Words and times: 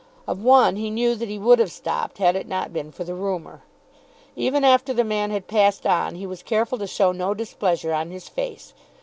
Of 0.27 0.41
one 0.41 0.77
he 0.77 0.89
knew 0.89 1.13
that 1.13 1.29
he 1.29 1.37
would 1.37 1.59
have 1.59 1.71
stopped, 1.71 2.17
had 2.17 2.35
it 2.35 2.47
not 2.47 2.73
been 2.73 2.91
for 2.91 3.03
the 3.03 3.13
rumour. 3.13 3.61
Even 4.35 4.63
after 4.63 4.95
the 4.95 5.03
man 5.03 5.29
had 5.29 5.45
passed 5.47 5.85
on 5.85 6.15
he 6.15 6.25
was 6.25 6.41
careful 6.41 6.79
to 6.79 6.87
show 6.87 7.11
no 7.11 7.35
displeasure 7.35 7.93
on 7.93 8.09
his 8.09 8.27
face. 8.27 8.73